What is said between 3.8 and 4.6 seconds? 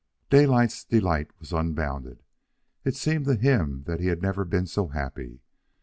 that he had never